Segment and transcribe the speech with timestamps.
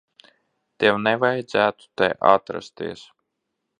[0.83, 3.05] Tev nevajadzētu te atrasties.